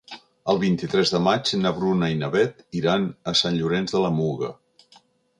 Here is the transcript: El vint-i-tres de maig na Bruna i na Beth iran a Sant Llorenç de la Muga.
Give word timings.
El 0.51 0.59
vint-i-tres 0.61 1.09
de 1.15 1.19
maig 1.25 1.51
na 1.65 1.71
Bruna 1.75 2.09
i 2.13 2.15
na 2.21 2.29
Beth 2.35 2.63
iran 2.79 3.05
a 3.33 3.33
Sant 3.41 3.59
Llorenç 3.59 3.93
de 3.97 4.01
la 4.05 4.11
Muga. 4.21 4.51